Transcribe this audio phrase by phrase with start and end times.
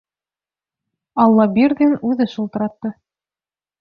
[1.25, 2.95] Аллабирҙин үҙе шылтыратты.